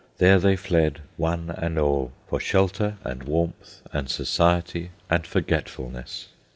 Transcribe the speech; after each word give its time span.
There 0.17 0.39
they 0.39 0.55
fled, 0.55 1.01
one 1.15 1.53
and 1.59 1.77
all, 1.77 2.11
for 2.27 2.39
shelter, 2.39 2.95
and 3.03 3.21
warmth, 3.21 3.81
and 3.93 4.09
society, 4.09 4.89
and 5.11 5.27
forgetfulness. 5.27 6.29